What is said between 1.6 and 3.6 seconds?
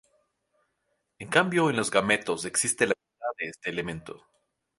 en los gametos existe la mitad de